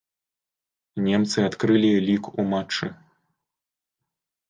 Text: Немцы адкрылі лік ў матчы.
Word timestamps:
Немцы 1.09 1.37
адкрылі 1.51 1.91
лік 2.09 2.23
ў 2.39 2.55
матчы. 2.57 2.85